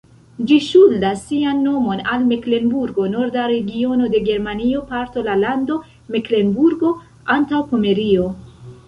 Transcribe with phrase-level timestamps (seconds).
[0.49, 5.77] Ĝi ŝuldas sian nomon al Meklenburgo, norda regiono de Germanio, parto la lando
[6.17, 8.27] Meklenburgo-Antaŭpomerio.